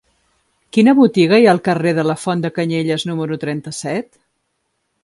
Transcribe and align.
Quina 0.77 0.95
botiga 0.99 1.39
hi 1.41 1.45
ha 1.49 1.53
al 1.53 1.61
carrer 1.67 1.93
de 1.99 2.07
la 2.09 2.17
Font 2.23 2.43
de 2.47 2.53
Canyelles 2.57 3.07
número 3.13 3.39
trenta-set? 3.47 4.13